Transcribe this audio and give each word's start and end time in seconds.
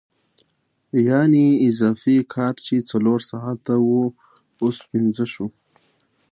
یانې 1.07 1.45
اضافي 1.67 2.17
کار 2.33 2.53
چې 2.65 2.75
څلور 2.89 3.19
ساعته 3.31 3.73
وو 3.85 4.03
اوس 4.63 4.77
پنځه 4.89 5.25
شو 5.33 5.45